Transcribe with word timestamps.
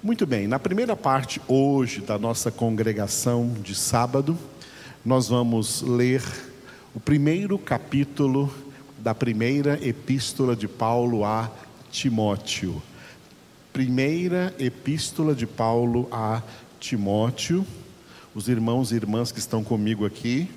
Muito 0.00 0.24
bem, 0.24 0.46
na 0.46 0.60
primeira 0.60 0.94
parte 0.94 1.42
hoje 1.48 2.00
da 2.00 2.16
nossa 2.16 2.52
congregação 2.52 3.52
de 3.60 3.74
sábado, 3.74 4.38
nós 5.04 5.26
vamos 5.26 5.82
ler 5.82 6.22
o 6.94 7.00
primeiro 7.00 7.58
capítulo 7.58 8.48
da 9.00 9.12
primeira 9.12 9.76
epístola 9.84 10.54
de 10.54 10.68
Paulo 10.68 11.24
a 11.24 11.50
Timóteo. 11.90 12.80
Primeira 13.72 14.54
epístola 14.56 15.34
de 15.34 15.48
Paulo 15.48 16.06
a 16.12 16.44
Timóteo. 16.78 17.66
Os 18.36 18.48
irmãos 18.48 18.92
e 18.92 18.94
irmãs 18.94 19.32
que 19.32 19.40
estão 19.40 19.64
comigo 19.64 20.06
aqui 20.06 20.48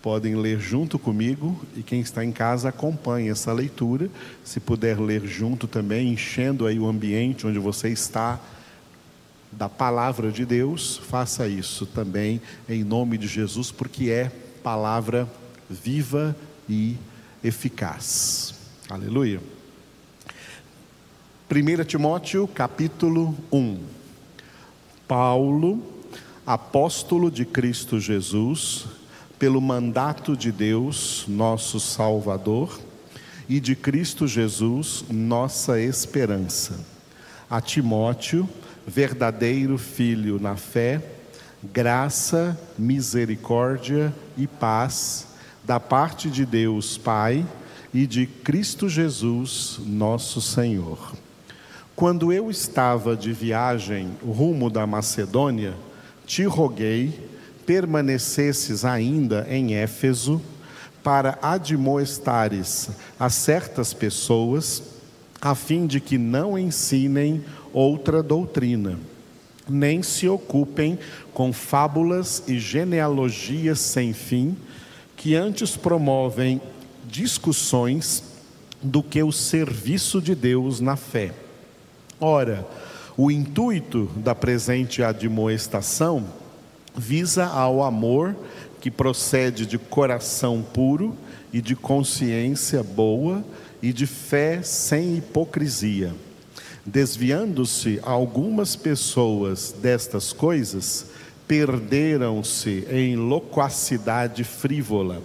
podem 0.00 0.34
ler 0.34 0.58
junto 0.58 0.98
comigo 0.98 1.60
e 1.76 1.82
quem 1.82 2.00
está 2.00 2.24
em 2.24 2.32
casa 2.32 2.70
acompanhe 2.70 3.28
essa 3.28 3.52
leitura. 3.52 4.08
Se 4.42 4.58
puder 4.58 4.98
ler 4.98 5.26
junto 5.26 5.66
também, 5.68 6.10
enchendo 6.10 6.66
aí 6.66 6.78
o 6.78 6.88
ambiente 6.88 7.46
onde 7.46 7.58
você 7.58 7.90
está 7.90 8.40
da 9.50 9.68
palavra 9.68 10.30
de 10.30 10.44
Deus, 10.44 10.96
faça 10.96 11.48
isso 11.48 11.86
também 11.86 12.40
em 12.68 12.84
nome 12.84 13.16
de 13.18 13.26
Jesus, 13.26 13.70
porque 13.70 14.10
é 14.10 14.30
palavra 14.62 15.28
viva 15.68 16.36
e 16.68 16.96
eficaz. 17.42 18.54
Aleluia. 18.88 19.40
1 21.50 21.84
Timóteo 21.84 22.46
capítulo 22.46 23.34
1. 23.50 23.78
Paulo, 25.06 25.82
apóstolo 26.46 27.30
de 27.30 27.46
Cristo 27.46 27.98
Jesus, 27.98 28.86
pelo 29.38 29.60
mandato 29.60 30.36
de 30.36 30.52
Deus, 30.52 31.24
nosso 31.26 31.80
Salvador, 31.80 32.78
e 33.48 33.60
de 33.60 33.74
Cristo 33.74 34.26
Jesus, 34.26 35.04
nossa 35.10 35.80
esperança. 35.80 36.84
A 37.48 37.62
Timóteo, 37.62 38.46
verdadeiro 38.88 39.76
filho 39.76 40.40
na 40.40 40.56
fé, 40.56 41.02
graça, 41.62 42.58
misericórdia 42.78 44.14
e 44.36 44.46
paz 44.46 45.26
da 45.62 45.78
parte 45.78 46.30
de 46.30 46.46
Deus 46.46 46.96
Pai 46.96 47.44
e 47.92 48.06
de 48.06 48.26
Cristo 48.26 48.88
Jesus, 48.88 49.78
nosso 49.84 50.40
Senhor. 50.40 51.12
Quando 51.94 52.32
eu 52.32 52.50
estava 52.50 53.14
de 53.14 53.30
viagem 53.30 54.10
rumo 54.24 54.70
da 54.70 54.86
Macedônia, 54.86 55.74
te 56.24 56.44
roguei 56.44 57.28
permanecesses 57.66 58.86
ainda 58.86 59.46
em 59.50 59.74
Éfeso 59.74 60.40
para 61.02 61.38
admoestares 61.42 62.88
a 63.20 63.28
certas 63.28 63.92
pessoas, 63.92 64.82
a 65.40 65.54
fim 65.54 65.86
de 65.86 66.00
que 66.00 66.16
não 66.16 66.58
ensinem 66.58 67.44
outra 67.72 68.22
doutrina, 68.22 68.98
nem 69.68 70.02
se 70.02 70.28
ocupem 70.28 70.98
com 71.32 71.52
fábulas 71.52 72.42
e 72.48 72.58
genealogias 72.58 73.78
sem 73.80 74.12
fim, 74.12 74.56
que 75.16 75.34
antes 75.34 75.76
promovem 75.76 76.60
discussões 77.06 78.22
do 78.82 79.02
que 79.02 79.22
o 79.22 79.32
serviço 79.32 80.20
de 80.20 80.34
Deus 80.34 80.80
na 80.80 80.96
fé. 80.96 81.32
Ora, 82.20 82.66
o 83.16 83.30
intuito 83.30 84.08
da 84.16 84.34
presente 84.34 85.02
admoestação 85.02 86.24
visa 86.96 87.46
ao 87.46 87.82
amor 87.82 88.36
que 88.80 88.90
procede 88.90 89.66
de 89.66 89.76
coração 89.76 90.64
puro 90.72 91.16
e 91.52 91.60
de 91.60 91.74
consciência 91.74 92.82
boa 92.82 93.44
e 93.82 93.92
de 93.92 94.06
fé 94.06 94.62
sem 94.62 95.16
hipocrisia 95.16 96.14
Desviando-se 96.90 98.00
algumas 98.02 98.74
pessoas 98.74 99.74
destas 99.78 100.32
coisas, 100.32 101.04
perderam-se 101.46 102.88
em 102.90 103.14
loquacidade 103.14 104.42
frívola, 104.42 105.22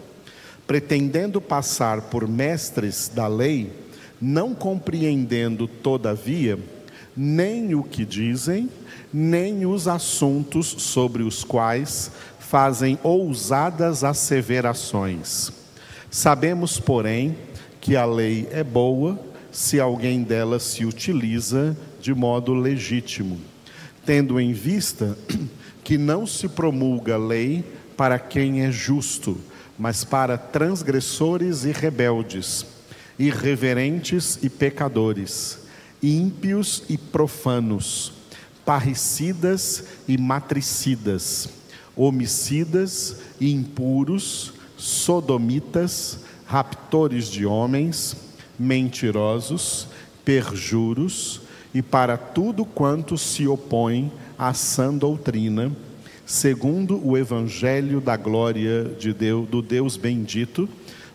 pretendendo 0.67 1.39
passar 1.39 2.02
por 2.02 2.27
mestres 2.27 3.08
da 3.08 3.27
lei, 3.27 3.71
não 4.20 4.54
compreendendo, 4.54 5.65
todavia, 5.65 6.60
nem 7.15 7.73
o 7.73 7.82
que 7.82 8.04
dizem, 8.04 8.70
nem 9.14 9.65
os 9.65 9.88
assuntos 9.88 10.67
sobre 10.67 11.23
os 11.23 11.45
quais 11.45 12.11
fazem 12.39 12.99
ousadas 13.02 14.04
asseverações. 14.04 15.49
Sabemos, 16.11 16.77
porém, 16.77 17.38
que 17.80 17.95
a 17.95 18.04
lei 18.04 18.49
é 18.52 18.65
boa 18.65 19.17
se 19.53 19.80
alguém 19.80 20.23
delas 20.23 20.64
se 20.64 20.83
utiliza 20.83 21.77
de 22.02 22.11
modo 22.14 22.55
legítimo, 22.55 23.39
tendo 24.03 24.39
em 24.39 24.52
vista 24.52 25.15
que 25.83 25.95
não 25.95 26.25
se 26.25 26.49
promulga 26.49 27.15
lei 27.15 27.64
para 27.95 28.17
quem 28.17 28.64
é 28.64 28.71
justo, 28.71 29.37
mas 29.77 30.03
para 30.03 30.39
transgressores 30.39 31.65
e 31.65 31.71
rebeldes, 31.71 32.65
irreverentes 33.17 34.39
e 34.41 34.49
pecadores, 34.49 35.59
ímpios 36.02 36.83
e 36.89 36.97
profanos, 36.97 38.11
parricidas 38.65 39.83
e 40.08 40.17
matricidas, 40.17 41.47
homicidas 41.95 43.17
e 43.39 43.53
impuros, 43.53 44.53
sodomitas, 44.77 46.20
raptores 46.47 47.27
de 47.27 47.45
homens, 47.45 48.15
mentirosos, 48.58 49.87
perjuros 50.23 51.41
e 51.73 51.81
para 51.81 52.17
tudo 52.17 52.65
quanto 52.65 53.17
se 53.17 53.47
opõe 53.47 54.11
à 54.37 54.53
sã 54.53 54.93
doutrina, 54.93 55.71
segundo 56.25 57.05
o 57.05 57.17
evangelho 57.17 57.99
da 57.99 58.15
glória 58.15 58.86
de 58.99 59.14
Deus, 59.14 59.47
do 59.49 59.61
Deus 59.61 59.97
bendito, 59.97 60.69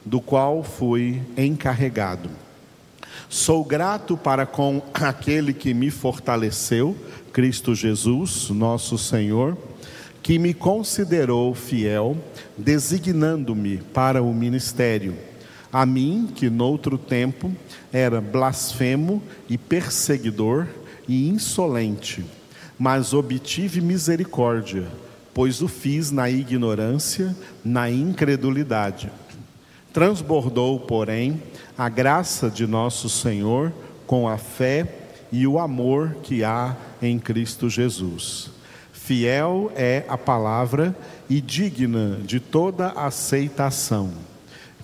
do 0.04 0.20
qual 0.20 0.62
fui 0.62 1.22
encarregado. 1.36 2.28
Sou 3.28 3.64
grato 3.64 4.16
para 4.16 4.46
com 4.46 4.82
aquele 4.94 5.52
que 5.52 5.74
me 5.74 5.90
fortaleceu, 5.90 6.96
Cristo 7.32 7.74
Jesus, 7.74 8.48
nosso 8.50 8.96
Senhor, 8.96 9.56
que 10.22 10.38
me 10.38 10.54
considerou 10.54 11.54
fiel, 11.54 12.16
designando-me 12.56 13.78
para 13.78 14.22
o 14.22 14.32
ministério 14.34 15.14
a 15.72 15.84
mim, 15.84 16.28
que 16.34 16.48
noutro 16.48 16.96
tempo 16.96 17.52
era 17.92 18.20
blasfemo 18.20 19.22
e 19.48 19.58
perseguidor 19.58 20.66
e 21.06 21.28
insolente, 21.28 22.24
mas 22.78 23.12
obtive 23.12 23.80
misericórdia, 23.80 24.86
pois 25.34 25.60
o 25.60 25.68
fiz 25.68 26.10
na 26.10 26.30
ignorância, 26.30 27.36
na 27.64 27.90
incredulidade. 27.90 29.10
Transbordou, 29.92 30.80
porém, 30.80 31.42
a 31.76 31.88
graça 31.88 32.50
de 32.50 32.66
nosso 32.66 33.08
Senhor 33.08 33.72
com 34.06 34.28
a 34.28 34.38
fé 34.38 34.94
e 35.30 35.46
o 35.46 35.58
amor 35.58 36.16
que 36.22 36.42
há 36.44 36.74
em 37.00 37.18
Cristo 37.18 37.68
Jesus. 37.68 38.50
Fiel 38.92 39.70
é 39.74 40.04
a 40.08 40.16
palavra 40.16 40.96
e 41.28 41.40
digna 41.40 42.18
de 42.24 42.40
toda 42.40 42.88
aceitação 42.88 44.27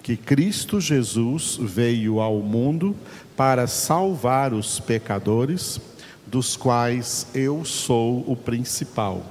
que 0.04 0.18
Cristo 0.18 0.78
Jesus 0.82 1.58
veio 1.58 2.20
ao 2.20 2.40
mundo 2.40 2.94
para 3.34 3.66
salvar 3.66 4.52
os 4.52 4.78
pecadores, 4.78 5.80
dos 6.26 6.56
quais 6.56 7.26
eu 7.34 7.64
sou 7.64 8.22
o 8.30 8.36
principal. 8.36 9.24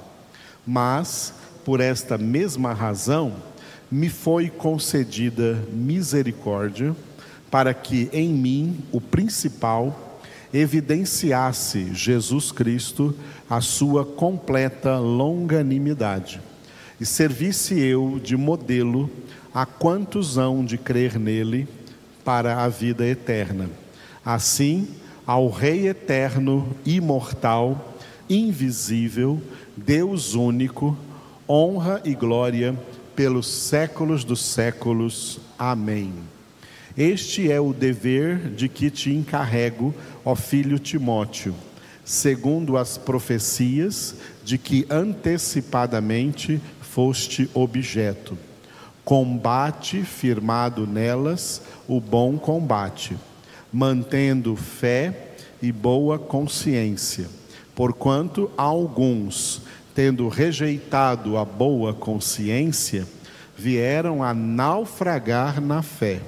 Mas, 0.66 1.32
por 1.64 1.78
esta 1.80 2.18
mesma 2.18 2.72
razão, 2.72 3.34
me 3.88 4.08
foi 4.08 4.50
concedida 4.50 5.62
misericórdia, 5.72 6.92
para 7.52 7.72
que 7.72 8.10
em 8.12 8.30
mim, 8.30 8.80
o 8.90 9.00
principal, 9.00 10.18
evidenciasse 10.52 11.94
Jesus 11.94 12.50
Cristo 12.50 13.14
a 13.48 13.60
sua 13.60 14.04
completa 14.04 14.98
longanimidade, 14.98 16.40
e 17.00 17.06
servisse 17.06 17.78
eu 17.78 18.20
de 18.20 18.36
modelo 18.36 19.08
a 19.54 19.64
quantos 19.64 20.36
hão 20.36 20.64
de 20.64 20.76
crer 20.76 21.16
nele 21.16 21.68
para 22.24 22.64
a 22.64 22.68
vida 22.68 23.06
eterna. 23.06 23.70
Assim, 24.24 24.88
ao 25.24 25.48
Rei 25.48 25.86
eterno, 25.86 26.76
imortal, 26.84 27.94
invisível, 28.28 29.40
Deus 29.76 30.34
único, 30.34 30.98
honra 31.48 32.02
e 32.04 32.14
glória 32.16 32.76
pelos 33.14 33.46
séculos 33.46 34.24
dos 34.24 34.44
séculos. 34.44 35.38
Amém. 35.56 36.12
Este 36.96 37.50
é 37.50 37.60
o 37.60 37.72
dever 37.72 38.50
de 38.50 38.68
que 38.68 38.90
te 38.90 39.12
encarrego, 39.12 39.94
ó 40.24 40.34
filho 40.34 40.80
Timóteo, 40.80 41.54
segundo 42.04 42.76
as 42.76 42.98
profecias 42.98 44.16
de 44.44 44.58
que 44.58 44.84
antecipadamente 44.90 46.60
foste 46.80 47.48
objeto 47.54 48.36
Combate 49.04 50.02
firmado 50.02 50.86
nelas 50.86 51.62
o 51.86 52.00
bom 52.00 52.38
combate, 52.38 53.16
mantendo 53.72 54.56
fé 54.56 55.34
e 55.60 55.70
boa 55.70 56.18
consciência, 56.18 57.28
Porquanto 57.74 58.50
alguns, 58.56 59.62
tendo 59.94 60.28
rejeitado 60.28 61.36
a 61.36 61.44
boa 61.44 61.92
consciência, 61.92 63.06
vieram 63.56 64.22
a 64.22 64.32
naufragar 64.32 65.60
na 65.60 65.82
fé. 65.82 66.20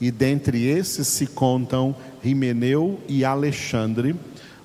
E 0.00 0.10
dentre 0.10 0.66
esses 0.66 1.06
se 1.06 1.28
contam 1.28 1.94
Rimeneu 2.20 3.00
e 3.08 3.24
Alexandre, 3.24 4.16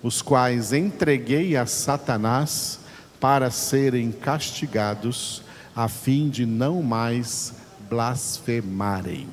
os 0.01 0.21
quais 0.21 0.73
entreguei 0.73 1.55
a 1.55 1.67
Satanás 1.67 2.79
para 3.19 3.51
serem 3.51 4.11
castigados, 4.11 5.43
a 5.75 5.87
fim 5.87 6.29
de 6.29 6.45
não 6.45 6.81
mais 6.81 7.53
blasfemarem. 7.89 9.27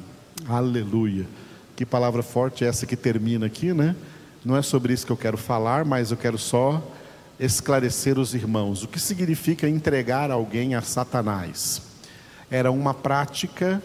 Aleluia. 0.48 1.26
Que 1.74 1.84
palavra 1.84 2.22
forte 2.22 2.64
é 2.64 2.68
essa 2.68 2.86
que 2.86 2.96
termina 2.96 3.46
aqui, 3.46 3.72
né? 3.72 3.94
Não 4.44 4.56
é 4.56 4.62
sobre 4.62 4.92
isso 4.92 5.04
que 5.04 5.12
eu 5.12 5.16
quero 5.16 5.36
falar, 5.36 5.84
mas 5.84 6.10
eu 6.10 6.16
quero 6.16 6.38
só 6.38 6.82
esclarecer 7.38 8.18
os 8.18 8.34
irmãos. 8.34 8.82
O 8.82 8.88
que 8.88 8.98
significa 8.98 9.68
entregar 9.68 10.30
alguém 10.30 10.74
a 10.74 10.82
Satanás? 10.82 11.82
Era 12.50 12.70
uma 12.70 12.94
prática 12.94 13.82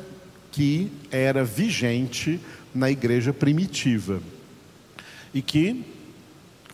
que 0.51 0.92
era 1.09 1.44
vigente 1.44 2.39
na 2.74 2.89
igreja 2.89 3.33
primitiva 3.33 4.21
e 5.33 5.42
que 5.42 5.83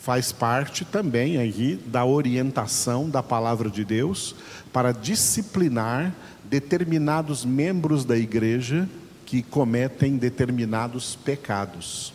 faz 0.07 0.31
parte 0.31 0.85
também 0.85 1.37
aí 1.37 1.75
da 1.85 2.05
orientação 2.05 3.09
da 3.09 3.21
palavra 3.21 3.69
de 3.69 3.83
Deus 3.83 4.33
para 4.71 4.93
disciplinar 4.93 6.15
determinados 6.45 7.43
membros 7.43 8.05
da 8.05 8.17
igreja 8.17 8.87
que 9.25 9.43
cometem 9.43 10.15
determinados 10.15 11.17
pecados. 11.17 12.13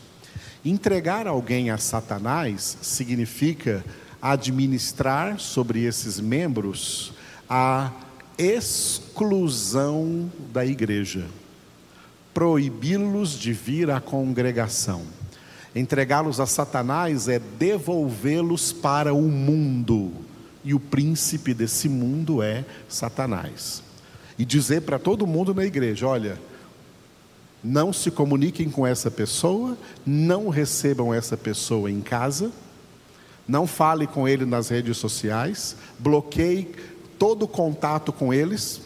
Entregar 0.65 1.27
alguém 1.27 1.69
a 1.69 1.77
Satanás 1.77 2.79
significa 2.81 3.85
administrar 4.23 5.39
sobre 5.39 5.85
esses 5.85 6.19
membros 6.19 7.13
a 7.47 7.93
exclusão 8.39 10.33
da 10.51 10.65
igreja, 10.65 11.27
proibi-los 12.33 13.39
de 13.39 13.53
vir 13.53 13.91
à 13.91 14.01
congregação. 14.01 15.03
Entregá-los 15.75 16.39
a 16.39 16.47
Satanás 16.47 17.29
é 17.29 17.39
devolvê-los 17.39 18.73
para 18.73 19.15
o 19.15 19.23
mundo, 19.23 20.13
e 20.65 20.75
o 20.75 20.81
príncipe 20.81 21.55
desse 21.55 21.89
mundo 21.89 22.43
é 22.43 22.65
Satanás. 22.89 23.83
E 24.39 24.45
dizer 24.45 24.83
para 24.83 24.99
todo 24.99 25.27
mundo 25.27 25.55
na 25.55 25.65
igreja: 25.65 26.07
olha, 26.07 26.39
não 27.65 27.93
se 27.93 28.11
comuniquem 28.11 28.69
com 28.69 28.87
essa 28.87 29.11
pessoa, 29.11 29.77
não 30.05 30.49
recebam 30.49 31.15
essa 31.15 31.37
pessoa 31.37 31.91
em 31.91 32.01
casa, 32.01 32.53
não 33.47 33.67
fale 33.67 34.07
com 34.07 34.29
ele 34.29 34.45
nas 34.45 34.69
redes 34.69 34.97
sociais, 34.99 35.77
bloqueie 35.99 36.75
todo 37.19 37.47
contato 37.49 38.13
com 38.13 38.35
eles, 38.35 38.83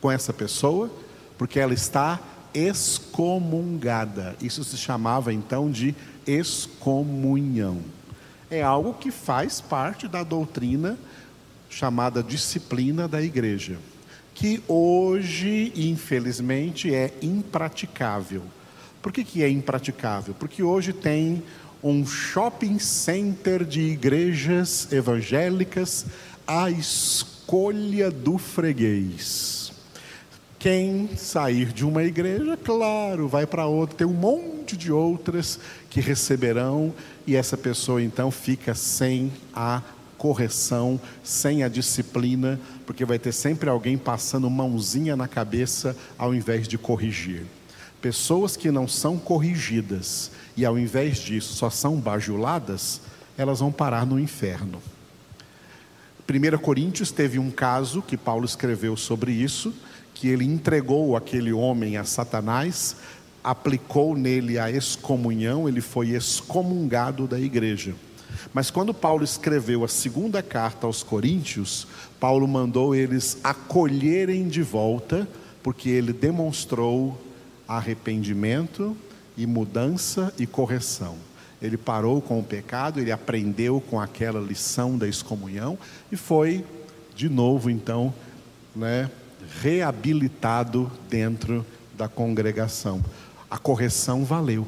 com 0.00 0.10
essa 0.10 0.32
pessoa, 0.32 0.90
porque 1.38 1.60
ela 1.60 1.72
está 1.72 2.20
excomungada. 2.54 4.36
Isso 4.40 4.64
se 4.64 4.76
chamava 4.76 5.32
então 5.32 5.70
de 5.70 5.94
excomunhão. 6.26 7.80
É 8.50 8.62
algo 8.62 8.94
que 8.94 9.10
faz 9.10 9.60
parte 9.60 10.06
da 10.06 10.22
doutrina 10.22 10.98
chamada 11.70 12.22
disciplina 12.22 13.08
da 13.08 13.22
igreja, 13.22 13.78
que 14.34 14.62
hoje, 14.68 15.72
infelizmente, 15.74 16.94
é 16.94 17.12
impraticável. 17.22 18.42
Por 19.00 19.10
que, 19.10 19.24
que 19.24 19.42
é 19.42 19.48
impraticável? 19.48 20.34
Porque 20.38 20.62
hoje 20.62 20.92
tem 20.92 21.42
um 21.82 22.06
shopping 22.06 22.78
center 22.78 23.64
de 23.64 23.80
igrejas 23.80 24.92
evangélicas 24.92 26.06
à 26.46 26.70
escolha 26.70 28.10
do 28.10 28.38
freguês. 28.38 29.71
Quem 30.62 31.08
sair 31.16 31.72
de 31.72 31.84
uma 31.84 32.04
igreja, 32.04 32.56
claro, 32.56 33.26
vai 33.26 33.44
para 33.44 33.66
outra, 33.66 33.96
tem 33.96 34.06
um 34.06 34.12
monte 34.12 34.76
de 34.76 34.92
outras 34.92 35.58
que 35.90 36.00
receberão, 36.00 36.94
e 37.26 37.34
essa 37.34 37.56
pessoa 37.56 38.00
então 38.00 38.30
fica 38.30 38.72
sem 38.72 39.32
a 39.52 39.82
correção, 40.16 41.00
sem 41.24 41.64
a 41.64 41.68
disciplina, 41.68 42.60
porque 42.86 43.04
vai 43.04 43.18
ter 43.18 43.32
sempre 43.32 43.68
alguém 43.68 43.98
passando 43.98 44.48
mãozinha 44.48 45.16
na 45.16 45.26
cabeça 45.26 45.96
ao 46.16 46.32
invés 46.32 46.68
de 46.68 46.78
corrigir. 46.78 47.42
Pessoas 48.00 48.56
que 48.56 48.70
não 48.70 48.86
são 48.86 49.18
corrigidas 49.18 50.30
e 50.56 50.64
ao 50.64 50.78
invés 50.78 51.18
disso 51.18 51.54
só 51.54 51.70
são 51.70 51.96
bajuladas, 51.96 53.00
elas 53.36 53.58
vão 53.58 53.72
parar 53.72 54.06
no 54.06 54.16
inferno. 54.16 54.80
1 56.30 56.56
Coríntios 56.58 57.10
teve 57.10 57.40
um 57.40 57.50
caso 57.50 58.00
que 58.00 58.16
Paulo 58.16 58.44
escreveu 58.44 58.96
sobre 58.96 59.32
isso, 59.32 59.74
que 60.22 60.28
ele 60.28 60.44
entregou 60.44 61.16
aquele 61.16 61.52
homem 61.52 61.96
a 61.96 62.04
Satanás, 62.04 62.94
aplicou 63.42 64.16
nele 64.16 64.56
a 64.56 64.70
excomunhão, 64.70 65.68
ele 65.68 65.80
foi 65.80 66.10
excomungado 66.10 67.26
da 67.26 67.40
igreja. 67.40 67.92
Mas 68.54 68.70
quando 68.70 68.94
Paulo 68.94 69.24
escreveu 69.24 69.82
a 69.82 69.88
segunda 69.88 70.40
carta 70.40 70.86
aos 70.86 71.02
Coríntios, 71.02 71.88
Paulo 72.20 72.46
mandou 72.46 72.94
eles 72.94 73.38
acolherem 73.42 74.46
de 74.46 74.62
volta, 74.62 75.26
porque 75.60 75.88
ele 75.88 76.12
demonstrou 76.12 77.20
arrependimento 77.66 78.96
e 79.36 79.44
mudança 79.44 80.32
e 80.38 80.46
correção. 80.46 81.16
Ele 81.60 81.76
parou 81.76 82.22
com 82.22 82.38
o 82.38 82.44
pecado, 82.44 83.00
ele 83.00 83.10
aprendeu 83.10 83.80
com 83.80 84.00
aquela 84.00 84.38
lição 84.40 84.96
da 84.96 85.08
excomunhão 85.08 85.76
e 86.12 86.16
foi 86.16 86.64
de 87.12 87.28
novo 87.28 87.68
então, 87.68 88.14
né, 88.76 89.10
reabilitado 89.60 90.90
dentro 91.08 91.64
da 91.96 92.08
congregação. 92.08 93.04
A 93.50 93.58
correção 93.58 94.24
valeu. 94.24 94.66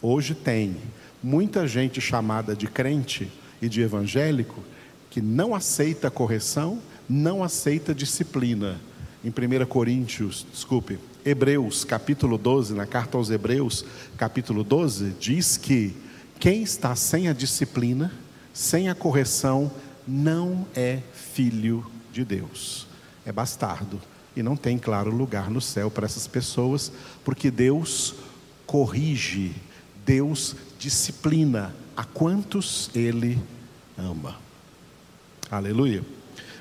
Hoje 0.00 0.34
tem 0.34 0.76
muita 1.22 1.66
gente 1.66 2.00
chamada 2.00 2.54
de 2.54 2.66
crente 2.66 3.30
e 3.60 3.68
de 3.68 3.80
evangélico 3.80 4.62
que 5.10 5.20
não 5.20 5.54
aceita 5.54 6.10
correção, 6.10 6.80
não 7.08 7.42
aceita 7.42 7.94
disciplina. 7.94 8.80
Em 9.24 9.30
1 9.30 9.66
Coríntios, 9.66 10.46
desculpe, 10.52 10.98
Hebreus, 11.24 11.84
capítulo 11.84 12.38
12, 12.38 12.74
na 12.74 12.86
carta 12.86 13.18
aos 13.18 13.30
Hebreus, 13.30 13.84
capítulo 14.16 14.62
12, 14.62 15.14
diz 15.18 15.56
que 15.56 15.96
quem 16.38 16.62
está 16.62 16.94
sem 16.94 17.26
a 17.26 17.32
disciplina, 17.32 18.12
sem 18.52 18.88
a 18.88 18.94
correção, 18.94 19.72
não 20.06 20.66
é 20.74 21.00
filho 21.12 21.84
de 22.12 22.24
Deus 22.24 22.88
é 23.28 23.32
bastardo 23.32 24.00
e 24.34 24.42
não 24.42 24.56
tem 24.56 24.78
claro 24.78 25.10
lugar 25.10 25.50
no 25.50 25.60
céu 25.60 25.90
para 25.90 26.06
essas 26.06 26.26
pessoas, 26.26 26.90
porque 27.24 27.50
Deus 27.50 28.14
corrige, 28.66 29.54
Deus 30.04 30.56
disciplina 30.78 31.74
a 31.94 32.04
quantos 32.04 32.90
Ele 32.94 33.38
ama. 33.98 34.36
Aleluia. 35.50 36.02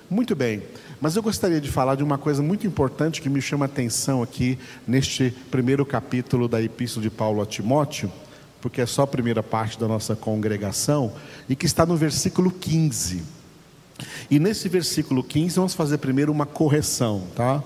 Muito 0.09 0.35
bem, 0.35 0.63
mas 0.99 1.15
eu 1.15 1.23
gostaria 1.23 1.61
de 1.61 1.69
falar 1.69 1.95
de 1.95 2.03
uma 2.03 2.17
coisa 2.17 2.41
muito 2.41 2.67
importante 2.67 3.21
que 3.21 3.29
me 3.29 3.41
chama 3.41 3.65
a 3.65 3.67
atenção 3.67 4.21
aqui 4.21 4.57
neste 4.85 5.31
primeiro 5.49 5.85
capítulo 5.85 6.47
da 6.47 6.61
Epístola 6.61 7.03
de 7.03 7.09
Paulo 7.09 7.41
a 7.41 7.45
Timóteo, 7.45 8.11
porque 8.61 8.81
é 8.81 8.85
só 8.85 9.03
a 9.03 9.07
primeira 9.07 9.43
parte 9.43 9.79
da 9.79 9.87
nossa 9.87 10.15
congregação, 10.15 11.13
e 11.47 11.55
que 11.55 11.65
está 11.65 11.85
no 11.85 11.95
versículo 11.95 12.51
15. 12.51 13.36
E 14.29 14.39
nesse 14.39 14.69
versículo 14.69 15.23
15, 15.23 15.55
vamos 15.55 15.73
fazer 15.73 15.97
primeiro 15.97 16.31
uma 16.31 16.45
correção, 16.45 17.23
tá? 17.35 17.63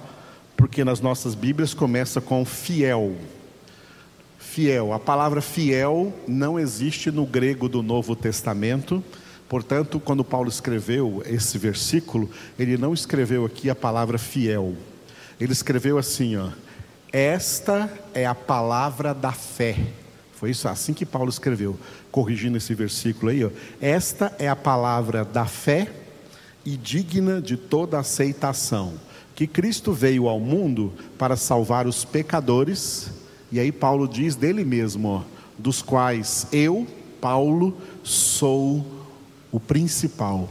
Porque 0.56 0.84
nas 0.84 1.02
nossas 1.02 1.36
Bíblias 1.36 1.74
começa 1.74 2.22
com 2.22 2.46
fiel. 2.46 3.16
Fiel. 4.38 4.94
A 4.94 5.00
palavra 5.00 5.42
fiel 5.42 6.14
não 6.28 6.60
existe 6.60 7.12
no 7.12 7.26
grego 7.26 7.68
do 7.68 7.82
Novo 7.82 8.16
Testamento. 8.16 9.04
Portanto, 9.50 10.00
quando 10.00 10.24
Paulo 10.24 10.50
escreveu 10.50 11.22
esse 11.26 11.58
versículo, 11.58 12.30
ele 12.58 12.78
não 12.78 12.94
escreveu 12.94 13.46
aqui 13.46 13.70
a 13.70 13.76
palavra 13.76 14.18
fiel. 14.18 14.76
Ele 15.40 15.52
escreveu 15.52 15.98
assim, 15.98 16.38
ó: 16.38 16.50
Esta 17.12 17.92
é 18.14 18.26
a 18.26 18.36
palavra 18.36 19.14
da 19.14 19.32
fé. 19.32 19.76
Foi 20.34 20.52
isso 20.52 20.68
assim 20.68 20.94
que 20.94 21.06
Paulo 21.06 21.30
escreveu, 21.30 21.78
corrigindo 22.12 22.58
esse 22.58 22.74
versículo 22.74 23.32
aí, 23.32 23.44
ó. 23.44 23.50
Esta 23.82 24.34
é 24.40 24.48
a 24.48 24.56
palavra 24.56 25.26
da 25.26 25.46
fé 25.46 26.01
e 26.66 26.78
digna 26.78 27.42
de 27.42 27.58
toda 27.58 28.00
aceitação, 28.00 28.94
que 29.36 29.48
Cristo 29.48 29.94
veio 29.94 30.28
ao 30.28 30.40
mundo 30.40 30.94
para 31.18 31.36
salvar 31.36 31.88
os 31.88 32.06
pecadores, 32.06 33.10
e 33.52 33.60
aí 33.60 33.72
Paulo 33.72 34.08
diz 34.08 34.36
dele 34.36 34.64
mesmo, 34.64 35.26
dos 35.58 35.82
quais 35.82 36.48
eu, 36.52 36.88
Paulo, 37.20 37.78
sou 38.04 38.86
o 39.52 39.60
principal. 39.60 40.50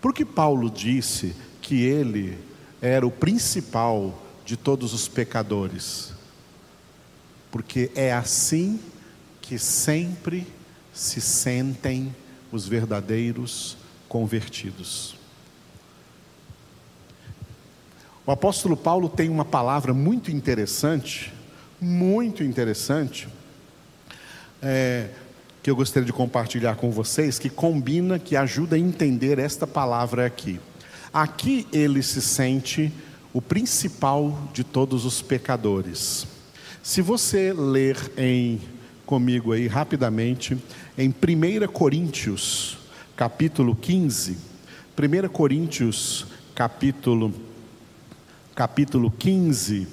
Porque 0.00 0.24
Paulo 0.24 0.68
disse 0.68 1.34
que 1.62 1.82
ele 1.82 2.36
era 2.80 3.06
o 3.06 3.10
principal 3.10 4.22
de 4.44 4.56
todos 4.56 4.92
os 4.92 5.08
pecadores? 5.08 6.12
Porque 7.50 7.90
é 7.94 8.12
assim 8.12 8.78
que 9.40 9.58
sempre 9.58 10.46
se 10.92 11.20
sentem 11.20 12.14
os 12.52 12.68
verdadeiros 12.68 13.76
convertidos. 14.08 15.16
O 18.26 18.32
apóstolo 18.32 18.76
Paulo 18.76 19.08
tem 19.08 19.28
uma 19.28 19.44
palavra 19.44 19.92
muito 19.92 20.30
interessante, 20.30 21.32
muito 21.80 22.42
interessante, 22.42 23.28
é, 24.62 25.10
que 25.62 25.70
eu 25.70 25.76
gostaria 25.76 26.06
de 26.06 26.12
compartilhar 26.12 26.76
com 26.76 26.90
vocês, 26.90 27.38
que 27.38 27.50
combina, 27.50 28.18
que 28.18 28.34
ajuda 28.34 28.76
a 28.76 28.78
entender 28.78 29.38
esta 29.38 29.66
palavra 29.66 30.24
aqui. 30.24 30.58
Aqui 31.12 31.66
ele 31.72 32.02
se 32.02 32.22
sente 32.22 32.90
o 33.32 33.42
principal 33.42 34.48
de 34.54 34.64
todos 34.64 35.04
os 35.04 35.20
pecadores. 35.20 36.26
Se 36.82 37.02
você 37.02 37.52
ler 37.52 37.96
em 38.16 38.60
comigo 39.04 39.52
aí 39.52 39.66
rapidamente 39.66 40.56
em 40.96 41.08
1 41.08 41.66
Coríntios, 41.72 42.78
capítulo 43.16 43.76
15, 43.76 44.36
1 44.98 45.28
Coríntios, 45.28 46.26
capítulo 46.54 47.32
capítulo 48.54 49.10
15, 49.10 49.88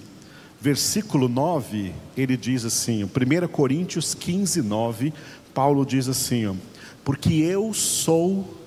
versículo 0.59 1.27
9, 1.27 1.93
ele 2.15 2.37
diz 2.37 2.63
assim, 2.63 3.03
1 3.03 3.47
Coríntios 3.47 4.13
15, 4.13 4.61
9, 4.61 5.13
Paulo 5.53 5.85
diz 5.85 6.07
assim, 6.07 6.59
porque 7.03 7.33
eu 7.33 7.73
sou 7.73 8.57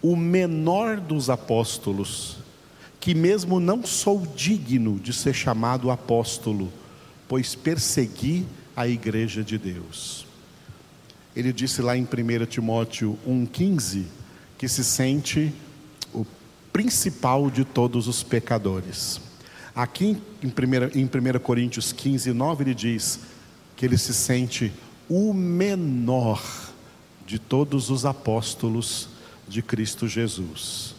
o 0.00 0.14
menor 0.14 1.00
dos 1.00 1.28
apóstolos, 1.28 2.38
que 3.00 3.14
mesmo 3.14 3.58
não 3.58 3.84
sou 3.84 4.24
digno 4.36 5.00
de 5.00 5.12
ser 5.12 5.34
chamado 5.34 5.90
apóstolo, 5.90 6.72
pois 7.28 7.54
persegui 7.54 8.46
a 8.76 8.86
igreja 8.86 9.42
de 9.42 9.58
Deus. 9.58 10.29
Ele 11.34 11.52
disse 11.52 11.80
lá 11.80 11.96
em 11.96 12.02
1 12.02 12.46
Timóteo 12.46 13.18
1,15 13.26 14.04
que 14.58 14.68
se 14.68 14.84
sente 14.84 15.52
o 16.12 16.26
principal 16.72 17.50
de 17.50 17.64
todos 17.64 18.08
os 18.08 18.22
pecadores. 18.22 19.20
Aqui 19.74 20.16
em 20.42 20.48
1, 20.48 20.98
em 20.98 21.04
1 21.04 21.38
Coríntios 21.38 21.92
15, 21.92 22.32
9, 22.32 22.64
ele 22.64 22.74
diz 22.74 23.20
que 23.76 23.86
ele 23.86 23.96
se 23.96 24.12
sente 24.12 24.72
o 25.08 25.32
menor 25.32 26.42
de 27.26 27.38
todos 27.38 27.90
os 27.90 28.04
apóstolos 28.04 29.08
de 29.48 29.62
Cristo 29.62 30.06
Jesus. 30.06 30.94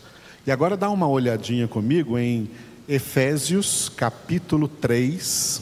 E 0.47 0.51
agora 0.51 0.75
dá 0.75 0.89
uma 0.89 1.07
olhadinha 1.07 1.67
comigo 1.67 2.17
em 2.17 2.49
Efésios 2.87 3.89
capítulo 3.89 4.67
3, 4.67 5.61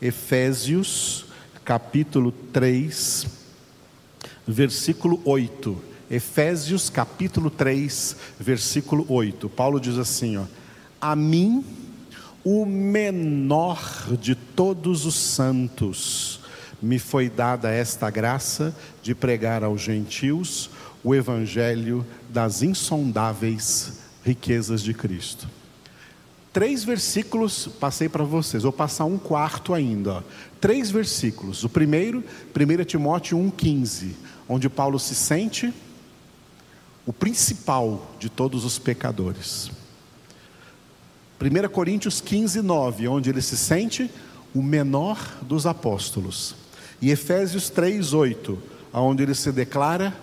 Efésios 0.00 1.24
capítulo 1.64 2.30
3, 2.52 3.26
versículo 4.46 5.20
8. 5.24 5.92
Efésios 6.10 6.90
capítulo 6.90 7.50
3, 7.50 8.16
versículo 8.38 9.06
8. 9.08 9.48
Paulo 9.48 9.80
diz 9.80 9.96
assim, 9.96 10.36
ó: 10.36 10.44
A 11.00 11.16
mim 11.16 11.64
o 12.44 12.66
menor 12.66 13.80
de 14.20 14.34
todos 14.34 15.06
os 15.06 15.14
santos, 15.14 16.40
me 16.80 16.98
foi 16.98 17.30
dada 17.30 17.70
esta 17.70 18.10
graça 18.10 18.74
de 19.02 19.14
pregar 19.14 19.62
aos 19.62 19.80
gentios 19.80 20.68
o 21.04 21.14
evangelho 21.14 22.04
das 22.28 22.62
insondáveis 22.62 24.00
riquezas 24.24 24.82
de 24.82 24.92
Cristo. 24.92 25.48
Três 26.52 26.84
versículos 26.84 27.66
passei 27.80 28.08
para 28.08 28.24
vocês, 28.24 28.62
vou 28.62 28.72
passar 28.72 29.06
um 29.06 29.16
quarto 29.16 29.72
ainda. 29.72 30.16
Ó. 30.16 30.22
Três 30.60 30.90
versículos. 30.90 31.64
O 31.64 31.68
primeiro, 31.68 32.22
1 32.54 32.84
Timóteo 32.84 33.38
1,15, 33.38 34.10
onde 34.46 34.68
Paulo 34.68 34.98
se 34.98 35.14
sente 35.14 35.72
o 37.06 37.12
principal 37.12 38.14
de 38.18 38.28
todos 38.28 38.64
os 38.64 38.78
pecadores. 38.78 39.70
1 41.40 41.68
Coríntios 41.70 42.20
15, 42.20 42.60
9, 42.60 43.08
onde 43.08 43.30
ele 43.30 43.42
se 43.42 43.56
sente 43.56 44.10
o 44.54 44.62
menor 44.62 45.18
dos 45.42 45.66
apóstolos. 45.66 46.54
E 47.00 47.10
Efésios 47.10 47.70
3, 47.70 48.12
8, 48.12 48.62
onde 48.92 49.22
ele 49.22 49.34
se 49.34 49.50
declara 49.50 50.14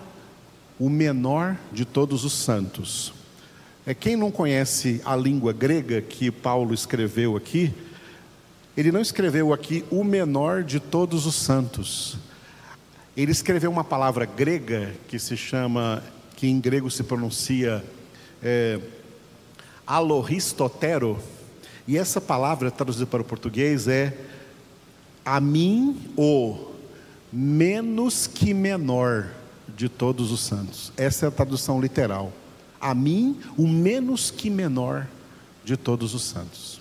o 0.78 0.88
menor 0.88 1.56
de 1.72 1.84
todos 1.84 2.24
os 2.24 2.32
santos. 2.32 3.19
É 3.86 3.94
quem 3.94 4.14
não 4.14 4.30
conhece 4.30 5.00
a 5.04 5.16
língua 5.16 5.52
grega 5.52 6.02
que 6.02 6.30
Paulo 6.30 6.74
escreveu 6.74 7.36
aqui, 7.36 7.72
ele 8.76 8.92
não 8.92 9.00
escreveu 9.00 9.52
aqui 9.52 9.84
o 9.90 10.04
menor 10.04 10.62
de 10.62 10.78
todos 10.78 11.26
os 11.26 11.34
santos. 11.34 12.16
Ele 13.16 13.32
escreveu 13.32 13.70
uma 13.70 13.82
palavra 13.82 14.24
grega 14.24 14.92
que 15.08 15.18
se 15.18 15.36
chama, 15.36 16.02
que 16.36 16.46
em 16.46 16.60
grego 16.60 16.90
se 16.90 17.02
pronuncia 17.02 17.84
é, 18.42 18.78
alohistotero, 19.86 21.18
e 21.88 21.98
essa 21.98 22.20
palavra 22.20 22.70
traduzida 22.70 23.06
para 23.06 23.22
o 23.22 23.24
português 23.24 23.88
é 23.88 24.16
a 25.24 25.40
mim 25.40 25.96
o 26.16 26.70
menos 27.32 28.26
que 28.26 28.54
menor 28.54 29.30
de 29.68 29.88
todos 29.88 30.30
os 30.30 30.40
santos. 30.40 30.92
Essa 30.96 31.26
é 31.26 31.28
a 31.28 31.32
tradução 31.32 31.80
literal. 31.80 32.32
A 32.80 32.94
mim 32.94 33.38
o 33.56 33.68
menos 33.68 34.30
que 34.30 34.48
menor 34.48 35.06
de 35.64 35.76
todos 35.76 36.14
os 36.14 36.22
santos. 36.22 36.80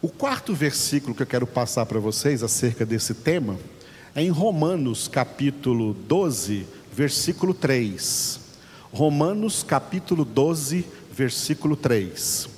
O 0.00 0.08
quarto 0.08 0.54
versículo 0.54 1.14
que 1.14 1.22
eu 1.22 1.26
quero 1.26 1.46
passar 1.46 1.84
para 1.84 1.98
vocês 1.98 2.42
acerca 2.42 2.86
desse 2.86 3.12
tema 3.12 3.58
é 4.14 4.22
em 4.22 4.30
Romanos 4.30 5.06
capítulo 5.08 5.92
12, 5.92 6.66
versículo 6.92 7.52
3. 7.52 8.40
Romanos 8.92 9.62
capítulo 9.62 10.24
12, 10.24 10.86
versículo 11.12 11.76
3. 11.76 12.48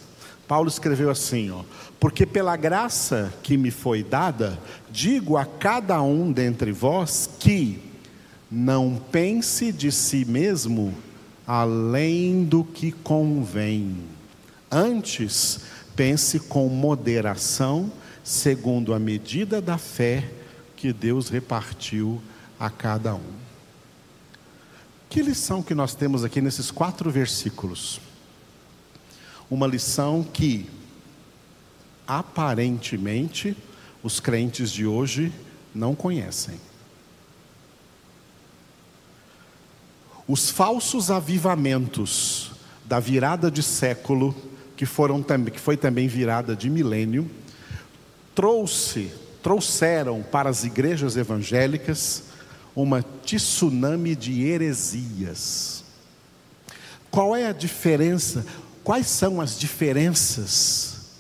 Paulo 0.47 0.69
escreveu 0.69 1.11
assim, 1.11 1.51
ó: 1.51 1.63
Porque 1.99 2.25
pela 2.25 2.57
graça 2.57 3.33
que 3.43 3.57
me 3.57 3.71
foi 3.71 4.03
dada, 4.03 4.59
digo 4.91 5.37
a 5.37 5.45
cada 5.45 6.01
um 6.01 6.31
dentre 6.31 6.71
vós 6.71 7.29
que 7.41 7.83
não 8.51 9.01
pense 9.11 9.73
de 9.73 9.91
si 9.91 10.25
mesmo 10.25 10.95
além 11.47 12.45
do 12.45 12.65
que 12.65 12.93
convém. 12.93 13.97
Antes, 14.71 15.61
pense 15.95 16.41
com 16.41 16.69
moderação, 16.69 17.91
segundo 18.25 18.95
a 18.95 18.99
medida 18.99 19.61
da 19.61 19.79
fé 19.79 20.31
que 20.77 20.93
Deus 20.93 21.29
repartiu 21.29 22.21
a 22.59 22.71
cada 22.71 23.15
um. 23.15 23.43
Que 25.11 25.23
lição 25.23 25.63
que 25.63 25.75
nós 25.75 25.95
temos 25.95 26.25
aqui 26.25 26.41
nesses 26.41 26.71
quatro 26.71 27.11
versículos? 27.11 28.01
uma 29.53 29.67
lição 29.67 30.23
que, 30.25 30.67
aparentemente, 32.07 33.55
os 34.03 34.19
crentes 34.19 34.73
de 34.73 34.87
hoje 34.87 35.31
não 35.75 35.95
conhecem. 35.95 36.59
Os 40.33 40.49
falsos 40.49 41.11
avivamentos 41.11 42.53
da 42.87 42.99
virada 42.99 43.51
de 43.51 43.63
século, 43.63 44.35
que, 44.75 44.87
foram, 44.87 45.23
que 45.23 45.61
foi 45.61 45.77
também 45.77 46.09
virada 46.09 46.57
de 46.57 46.71
milênio, 46.71 47.31
trouxe, 48.35 49.11
trouxeram 49.43 50.23
para 50.23 50.49
as 50.49 50.65
igrejas 50.65 51.19
evangélicas 51.19 52.23
uma 52.75 53.05
tsunami 53.23 54.17
de 54.17 54.45
heresias. 54.45 55.85
Qual 57.11 57.37
é 57.37 57.47
a 57.47 57.53
diferença? 57.53 58.47
Quais 58.83 59.09
são 59.09 59.39
as 59.39 59.59
diferenças, 59.59 61.11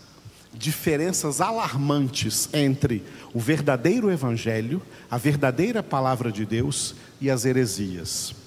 diferenças 0.55 1.39
alarmantes 1.39 2.49
entre 2.51 3.05
o 3.35 3.39
verdadeiro 3.39 4.11
evangelho, 4.11 4.81
a 5.11 5.19
verdadeira 5.19 5.83
palavra 5.83 6.33
de 6.33 6.47
Deus 6.47 6.95
e 7.21 7.31
as 7.31 7.45
heresias? 7.45 8.41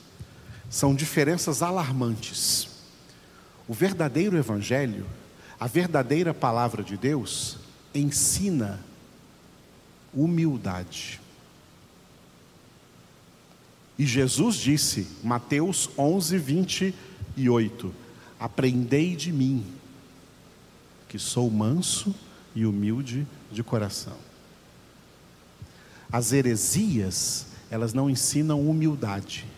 São 0.75 0.93
diferenças 0.93 1.61
alarmantes. 1.61 2.67
O 3.65 3.73
verdadeiro 3.73 4.35
evangelho, 4.35 5.05
a 5.57 5.67
verdadeira 5.67 6.33
palavra 6.33 6.83
de 6.83 6.97
Deus, 6.97 7.57
ensina 7.93 8.83
humildade. 10.13 11.21
E 13.97 14.05
Jesus 14.05 14.57
disse, 14.57 15.07
Mateus 15.23 15.89
11, 15.97 16.37
28, 16.37 17.95
Aprendei 18.37 19.15
de 19.15 19.31
mim, 19.31 19.65
que 21.07 21.17
sou 21.17 21.49
manso 21.49 22.13
e 22.53 22.65
humilde 22.65 23.25
de 23.49 23.63
coração. 23.63 24.17
As 26.11 26.33
heresias, 26.33 27.45
elas 27.71 27.93
não 27.93 28.09
ensinam 28.09 28.69
humildade. 28.69 29.54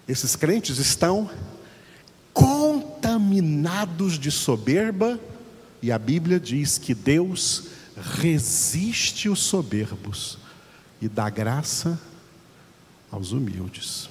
Esses 0.06 0.36
crentes 0.36 0.78
estão 0.78 1.30
contaminados 3.36 4.18
de 4.18 4.30
soberba, 4.30 5.20
e 5.82 5.92
a 5.92 5.98
Bíblia 5.98 6.40
diz 6.40 6.78
que 6.78 6.94
Deus 6.94 7.64
resiste 7.96 9.28
os 9.28 9.40
soberbos 9.40 10.38
e 11.00 11.08
dá 11.08 11.28
graça 11.28 12.00
aos 13.10 13.32
humildes. 13.32 14.08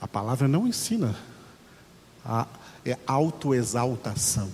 A 0.00 0.06
palavra 0.06 0.46
não 0.46 0.66
ensina 0.66 1.16
a 2.24 2.46
é 2.84 2.96
autoexaltação. 3.06 4.48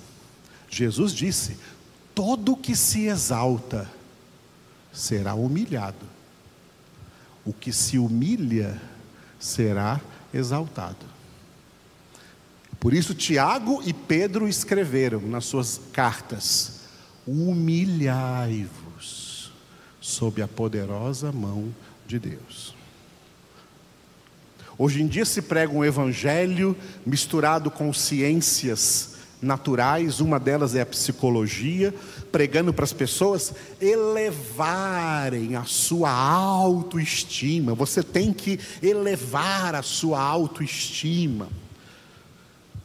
Jesus 0.70 1.12
disse: 1.12 1.58
todo 2.14 2.56
que 2.56 2.74
se 2.74 3.06
exalta 3.06 3.90
será 4.92 5.34
humilhado, 5.34 6.06
o 7.44 7.52
que 7.52 7.72
se 7.72 7.98
humilha 7.98 8.80
será 9.38 10.00
exaltado. 10.32 11.11
Por 12.82 12.92
isso, 12.92 13.14
Tiago 13.14 13.80
e 13.86 13.92
Pedro 13.92 14.48
escreveram 14.48 15.20
nas 15.20 15.44
suas 15.44 15.80
cartas: 15.92 16.80
humilhai-vos 17.24 18.72
sob 20.00 20.42
a 20.42 20.48
poderosa 20.48 21.30
mão 21.30 21.72
de 22.08 22.18
Deus. 22.18 22.74
Hoje 24.76 25.00
em 25.00 25.06
dia 25.06 25.24
se 25.24 25.40
prega 25.42 25.72
um 25.72 25.84
evangelho 25.84 26.76
misturado 27.06 27.70
com 27.70 27.92
ciências 27.92 29.10
naturais, 29.40 30.18
uma 30.18 30.40
delas 30.40 30.74
é 30.74 30.80
a 30.80 30.86
psicologia, 30.86 31.94
pregando 32.32 32.74
para 32.74 32.84
as 32.84 32.92
pessoas 32.92 33.54
elevarem 33.80 35.54
a 35.54 35.62
sua 35.62 36.10
autoestima. 36.10 37.76
Você 37.76 38.02
tem 38.02 38.32
que 38.32 38.58
elevar 38.82 39.76
a 39.76 39.82
sua 39.82 40.20
autoestima. 40.20 41.61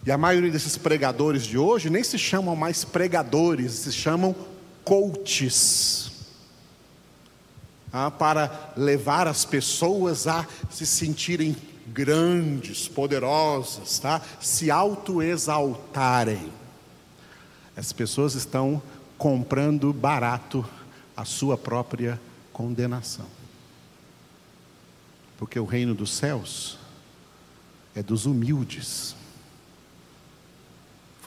E 0.05 0.11
a 0.11 0.17
maioria 0.17 0.51
desses 0.51 0.77
pregadores 0.77 1.43
de 1.43 1.57
hoje 1.57 1.89
nem 1.89 2.03
se 2.03 2.17
chamam 2.17 2.55
mais 2.55 2.83
pregadores, 2.83 3.71
se 3.73 3.91
chamam 3.91 4.35
coaches. 4.83 6.11
Ah, 7.91 8.11
para 8.11 8.73
levar 8.75 9.27
as 9.27 9.43
pessoas 9.43 10.27
a 10.27 10.45
se 10.69 10.85
sentirem 10.85 11.55
grandes, 11.87 12.87
poderosas, 12.87 13.99
tá? 13.99 14.21
se 14.41 14.69
autoexaltarem. 14.69 16.51
As 17.75 17.93
pessoas 17.93 18.35
estão 18.35 18.81
comprando 19.17 19.91
barato 19.93 20.65
a 21.15 21.25
sua 21.25 21.57
própria 21.57 22.19
condenação. 22.53 23.25
Porque 25.37 25.59
o 25.59 25.65
reino 25.65 25.93
dos 25.93 26.11
céus 26.11 26.77
é 27.95 28.03
dos 28.03 28.25
humildes. 28.25 29.15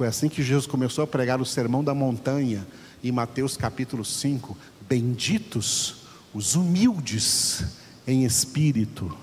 Foi 0.00 0.08
assim 0.08 0.30
que 0.30 0.42
Jesus 0.42 0.66
começou 0.66 1.04
a 1.04 1.06
pregar 1.06 1.42
o 1.42 1.44
sermão 1.44 1.84
da 1.84 1.92
montanha, 1.92 2.66
em 3.04 3.12
Mateus 3.12 3.54
capítulo 3.54 4.02
5. 4.02 4.56
Benditos 4.88 5.96
os 6.32 6.54
humildes 6.54 7.62
em 8.06 8.24
espírito, 8.24 9.14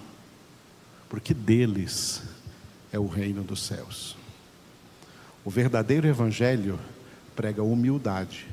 porque 1.09 1.33
deles 1.33 2.21
é 2.91 2.99
o 2.99 3.07
reino 3.07 3.41
dos 3.41 3.63
céus. 3.63 4.15
O 5.43 5.49
verdadeiro 5.49 6.07
evangelho 6.07 6.79
prega 7.35 7.63
humildade. 7.63 8.45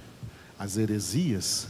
As 0.59 0.79
heresias 0.79 1.67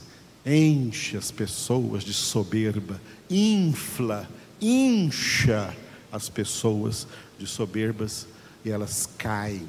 enche 0.47 1.17
as 1.17 1.33
pessoas 1.33 2.05
de 2.05 2.15
soberba, 2.15 3.01
infla, 3.29 4.31
incha 4.61 5.75
as 6.13 6.29
pessoas 6.29 7.09
de 7.41 7.45
soberbas 7.45 8.29
e 8.65 8.71
elas 8.71 9.09
caem 9.19 9.69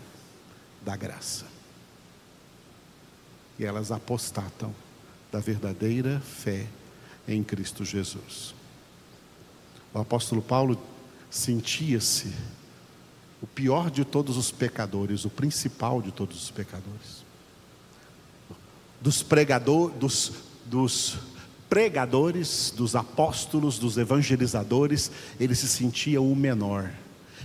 da 0.86 0.96
graça. 0.96 1.46
E 3.58 3.66
elas 3.66 3.92
apostatam 3.92 4.74
da 5.32 5.40
verdadeira 5.40 6.20
fé 6.20 6.68
em 7.28 7.44
Cristo 7.44 7.84
Jesus. 7.84 8.54
O 9.94 10.00
apóstolo 10.00 10.42
Paulo 10.42 10.80
sentia-se 11.30 12.32
o 13.42 13.48
pior 13.48 13.90
de 13.90 14.06
todos 14.06 14.38
os 14.38 14.52
pecadores, 14.52 15.26
o 15.26 15.30
principal 15.30 16.02
de 16.02 16.12
todos 16.12 16.44
os 16.44 16.52
pecadores. 16.52 17.26
Dos 19.02 19.24
pregadores, 19.24 19.98
dos, 19.98 20.32
dos 20.66 21.18
pregadores, 21.70 22.74
dos 22.76 22.96
apóstolos, 22.96 23.80
dos 23.80 23.98
evangelizadores, 23.98 25.12
ele 25.40 25.56
se 25.56 25.68
sentia 25.68 26.22
o 26.22 26.36
menor 26.36 26.92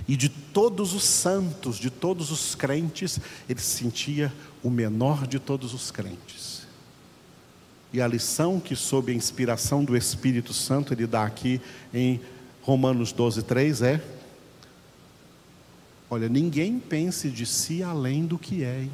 e 0.08 0.16
de 0.16 0.28
todos 0.52 0.94
os 0.94 1.04
santos, 1.04 1.76
de 1.76 1.90
todos 1.90 2.30
os 2.30 2.54
crentes, 2.54 3.18
ele 3.48 3.60
se 3.60 3.78
sentia 3.78 4.32
o 4.62 4.70
menor 4.70 5.26
de 5.26 5.38
todos 5.38 5.74
os 5.74 5.90
crentes. 5.90 6.62
E 7.92 8.00
a 8.00 8.06
lição 8.06 8.60
que, 8.60 8.76
sob 8.76 9.10
a 9.10 9.14
inspiração 9.14 9.84
do 9.84 9.96
Espírito 9.96 10.52
Santo, 10.52 10.92
ele 10.92 11.06
dá 11.06 11.24
aqui 11.24 11.60
em 11.92 12.20
Romanos 12.62 13.12
12, 13.12 13.42
3 13.42 13.82
é: 13.82 14.04
Olha, 16.08 16.28
ninguém 16.28 16.78
pense 16.78 17.30
de 17.30 17.46
si 17.46 17.82
além 17.82 18.26
do 18.26 18.38
que 18.38 18.62
é. 18.62 18.82
Hein? 18.82 18.92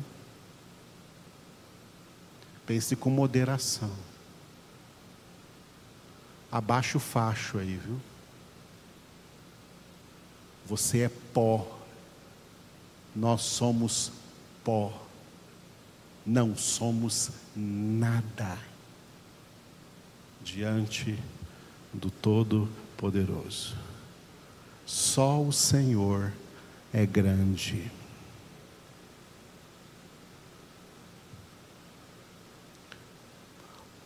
Pense 2.67 2.97
com 2.97 3.11
moderação. 3.11 3.91
Abaixa 6.51 6.97
o 6.97 7.01
facho 7.01 7.59
aí, 7.59 7.77
viu? 7.77 8.01
Você 10.67 11.03
é 11.03 11.11
pó. 11.33 11.67
Nós 13.15 13.43
somos 13.43 14.13
pó. 14.65 14.93
Não 16.25 16.57
somos 16.57 17.31
nada 17.55 18.59
diante 20.43 21.19
do 21.93 22.11
Todo-Poderoso. 22.11 23.77
Só 24.85 25.43
o 25.43 25.53
Senhor 25.53 26.33
é 26.93 27.07
grande. 27.07 27.91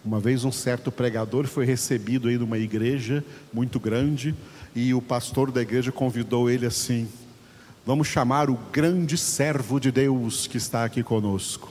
Uma 0.04 0.18
vez 0.18 0.44
um 0.44 0.52
certo 0.52 0.90
pregador 0.90 1.46
foi 1.46 1.66
recebido 1.66 2.28
aí 2.28 2.38
numa 2.38 2.58
igreja 2.58 3.22
muito 3.52 3.78
grande 3.78 4.34
e 4.74 4.94
o 4.94 5.02
pastor 5.02 5.50
da 5.50 5.60
igreja 5.60 5.92
convidou 5.92 6.48
ele 6.48 6.64
assim: 6.64 7.06
vamos 7.84 8.08
chamar 8.08 8.48
o 8.48 8.54
grande 8.72 9.18
servo 9.18 9.78
de 9.78 9.92
Deus 9.92 10.46
que 10.46 10.56
está 10.56 10.84
aqui 10.84 11.02
conosco. 11.02 11.70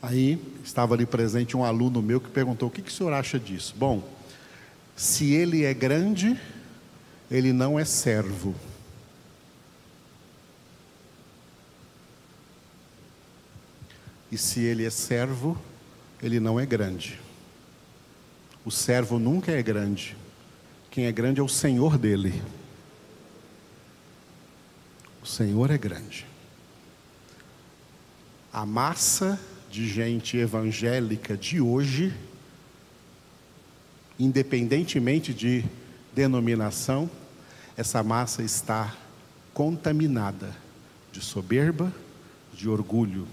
Aí 0.00 0.40
estava 0.64 0.94
ali 0.94 1.04
presente 1.04 1.56
um 1.56 1.64
aluno 1.64 2.00
meu 2.00 2.20
que 2.20 2.30
perguntou: 2.30 2.68
o 2.68 2.70
que, 2.70 2.82
que 2.82 2.90
o 2.90 2.94
senhor 2.94 3.12
acha 3.12 3.38
disso? 3.38 3.74
Bom, 3.76 4.08
se 4.94 5.32
ele 5.32 5.64
é 5.64 5.74
grande, 5.74 6.38
ele 7.28 7.52
não 7.52 7.78
é 7.78 7.84
servo. 7.84 8.54
E 14.30 14.38
se 14.38 14.60
ele 14.60 14.86
é 14.86 14.90
servo, 14.90 15.60
ele 16.22 16.38
não 16.38 16.58
é 16.60 16.66
grande. 16.66 17.18
O 18.64 18.70
servo 18.70 19.18
nunca 19.18 19.52
é 19.52 19.62
grande. 19.62 20.16
Quem 20.90 21.06
é 21.06 21.12
grande 21.12 21.40
é 21.40 21.42
o 21.42 21.48
Senhor 21.48 21.96
dele. 21.96 22.42
O 25.22 25.26
Senhor 25.26 25.70
é 25.70 25.78
grande. 25.78 26.26
A 28.52 28.66
massa 28.66 29.40
de 29.70 29.88
gente 29.88 30.36
evangélica 30.36 31.36
de 31.36 31.60
hoje, 31.60 32.12
independentemente 34.18 35.32
de 35.32 35.64
denominação, 36.12 37.08
essa 37.76 38.02
massa 38.02 38.42
está 38.42 38.94
contaminada 39.54 40.54
de 41.12 41.20
soberba, 41.20 41.92
de 42.52 42.68
orgulho. 42.68 43.26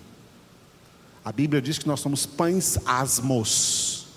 A 1.28 1.32
Bíblia 1.34 1.62
diz 1.62 1.78
que 1.78 1.86
nós 1.86 2.00
somos 2.00 2.26
pães 2.26 2.80
asmos. 2.86 4.08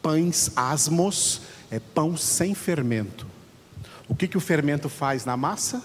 Pães 0.00 0.50
asmos 0.56 1.42
é 1.70 1.78
pão 1.78 2.16
sem 2.16 2.54
fermento. 2.54 3.26
O 4.08 4.14
que, 4.14 4.26
que 4.26 4.38
o 4.38 4.40
fermento 4.40 4.88
faz 4.88 5.26
na 5.26 5.36
massa? 5.36 5.84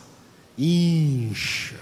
Incha. 0.57 1.77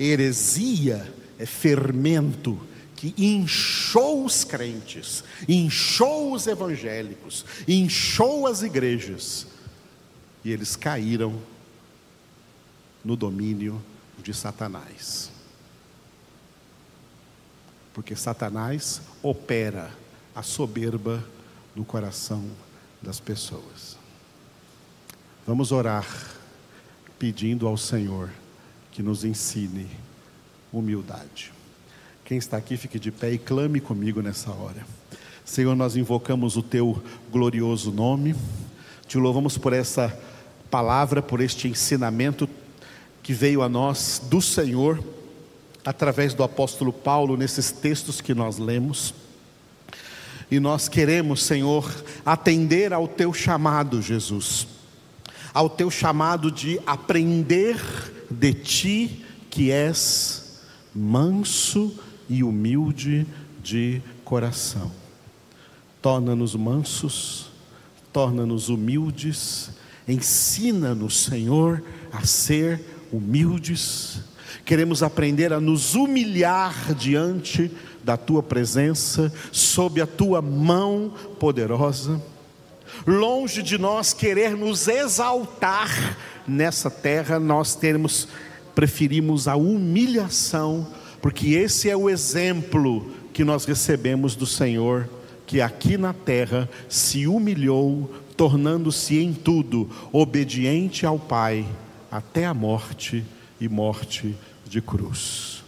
Heresia 0.00 1.14
é 1.38 1.46
fermento 1.46 2.60
que 2.96 3.14
inchou 3.16 4.24
os 4.24 4.42
crentes, 4.42 5.22
inchou 5.48 6.32
os 6.32 6.48
evangélicos, 6.48 7.44
inchou 7.68 8.48
as 8.48 8.62
igrejas, 8.62 9.46
e 10.44 10.50
eles 10.50 10.74
caíram 10.74 11.40
no 13.04 13.14
domínio 13.14 13.80
de 14.20 14.34
Satanás. 14.34 15.37
Porque 17.98 18.14
Satanás 18.14 19.02
opera 19.24 19.90
a 20.32 20.40
soberba 20.40 21.20
no 21.74 21.84
coração 21.84 22.44
das 23.02 23.18
pessoas. 23.18 23.98
Vamos 25.44 25.72
orar 25.72 26.06
pedindo 27.18 27.66
ao 27.66 27.76
Senhor 27.76 28.30
que 28.92 29.02
nos 29.02 29.24
ensine 29.24 29.88
humildade. 30.72 31.52
Quem 32.24 32.38
está 32.38 32.56
aqui, 32.56 32.76
fique 32.76 33.00
de 33.00 33.10
pé 33.10 33.32
e 33.32 33.38
clame 33.38 33.80
comigo 33.80 34.22
nessa 34.22 34.52
hora. 34.52 34.86
Senhor, 35.44 35.74
nós 35.74 35.96
invocamos 35.96 36.56
o 36.56 36.62
teu 36.62 37.02
glorioso 37.32 37.90
nome, 37.90 38.36
te 39.08 39.18
louvamos 39.18 39.58
por 39.58 39.72
essa 39.72 40.16
palavra, 40.70 41.20
por 41.20 41.40
este 41.40 41.66
ensinamento 41.66 42.48
que 43.24 43.32
veio 43.32 43.60
a 43.60 43.68
nós 43.68 44.22
do 44.30 44.40
Senhor, 44.40 45.02
através 45.88 46.34
do 46.34 46.42
apóstolo 46.42 46.92
Paulo, 46.92 47.34
nesses 47.34 47.70
textos 47.70 48.20
que 48.20 48.34
nós 48.34 48.58
lemos. 48.58 49.14
E 50.50 50.60
nós 50.60 50.86
queremos, 50.86 51.42
Senhor, 51.42 51.90
atender 52.26 52.92
ao 52.92 53.08
teu 53.08 53.32
chamado, 53.32 54.02
Jesus, 54.02 54.66
ao 55.54 55.70
teu 55.70 55.90
chamado 55.90 56.52
de 56.52 56.78
aprender 56.86 57.80
de 58.30 58.52
ti, 58.52 59.24
que 59.48 59.70
és 59.70 60.60
manso 60.94 61.98
e 62.28 62.44
humilde 62.44 63.26
de 63.62 64.02
coração. 64.26 64.92
Torna-nos 66.02 66.54
mansos, 66.54 67.50
torna-nos 68.12 68.68
humildes, 68.68 69.70
ensina-nos, 70.06 71.24
Senhor, 71.24 71.82
a 72.12 72.26
ser 72.26 72.78
humildes. 73.10 74.20
Queremos 74.64 75.02
aprender 75.02 75.52
a 75.52 75.60
nos 75.60 75.94
humilhar 75.94 76.94
diante 76.94 77.70
da 78.02 78.16
tua 78.16 78.42
presença, 78.42 79.32
sob 79.52 80.00
a 80.00 80.06
tua 80.06 80.40
mão 80.40 81.12
poderosa. 81.38 82.20
Longe 83.06 83.62
de 83.62 83.78
nós 83.78 84.12
querer 84.12 84.56
nos 84.56 84.88
exaltar 84.88 86.16
nessa 86.46 86.90
terra, 86.90 87.38
nós 87.38 87.74
temos 87.74 88.28
preferimos 88.74 89.48
a 89.48 89.56
humilhação 89.56 90.86
porque 91.20 91.48
esse 91.50 91.90
é 91.90 91.96
o 91.96 92.08
exemplo 92.08 93.10
que 93.32 93.44
nós 93.44 93.64
recebemos 93.64 94.34
do 94.34 94.46
Senhor, 94.46 95.08
que 95.46 95.60
aqui 95.60 95.96
na 95.96 96.12
terra 96.12 96.68
se 96.88 97.26
humilhou, 97.26 98.12
tornando-se 98.36 99.18
em 99.18 99.32
tudo 99.32 99.88
obediente 100.12 101.04
ao 101.04 101.18
Pai, 101.18 101.66
até 102.10 102.46
a 102.46 102.54
morte 102.54 103.24
e 103.60 103.68
morte 103.68 104.34
de 104.68 104.80
cruz. 104.80 105.62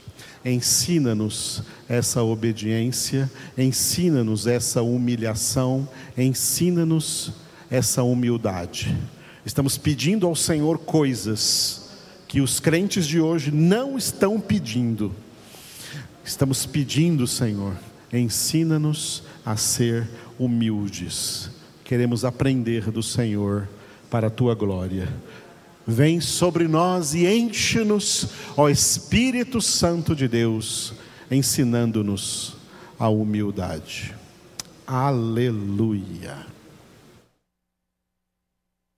Ensina-nos 0.44 1.62
essa 1.88 2.22
obediência, 2.22 3.30
ensina-nos 3.56 4.46
essa 4.46 4.82
humilhação, 4.82 5.88
ensina-nos 6.16 7.32
essa 7.70 8.02
humildade. 8.02 8.96
Estamos 9.44 9.76
pedindo 9.76 10.26
ao 10.26 10.34
Senhor 10.34 10.78
coisas 10.78 11.90
que 12.26 12.40
os 12.40 12.60
crentes 12.60 13.06
de 13.06 13.20
hoje 13.20 13.50
não 13.50 13.98
estão 13.98 14.40
pedindo 14.40 15.14
Estamos 16.30 16.64
pedindo, 16.64 17.26
Senhor, 17.26 17.74
ensina-nos 18.12 19.22
a 19.44 19.56
ser 19.56 20.08
humildes. 20.38 21.50
Queremos 21.82 22.24
aprender 22.24 22.90
do 22.90 23.02
Senhor 23.02 23.66
para 24.08 24.28
a 24.28 24.30
tua 24.30 24.54
glória. 24.54 25.08
Vem 25.90 26.20
sobre 26.20 26.68
nós 26.68 27.14
e 27.14 27.26
enche-nos, 27.26 28.28
ó 28.56 28.68
Espírito 28.68 29.60
Santo 29.60 30.14
de 30.14 30.28
Deus, 30.28 30.94
ensinando-nos 31.28 32.54
a 32.96 33.08
humildade. 33.08 34.14
Aleluia. 34.86 36.46